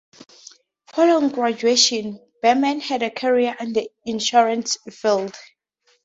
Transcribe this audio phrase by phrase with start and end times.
[0.95, 5.37] Following graduation, Beman had a career in the insurance field.